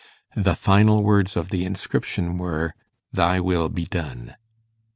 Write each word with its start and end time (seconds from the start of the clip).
The 0.35 0.55
final 0.55 1.03
words 1.03 1.37
of 1.37 1.49
the 1.49 1.63
inscription 1.63 2.39
were, 2.39 2.73
'Thy 3.13 3.39
will 3.39 3.69
be 3.69 3.85
done. 3.85 4.35